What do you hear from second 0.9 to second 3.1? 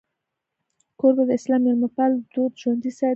کوربه د اسلام میلمهپال دود ژوندی ساتي.